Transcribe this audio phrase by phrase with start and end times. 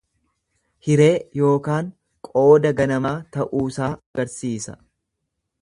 [0.87, 1.09] Hiree
[1.41, 1.91] yookaan
[2.29, 4.79] qooda ganamaa ta'uusaa agarsiisa.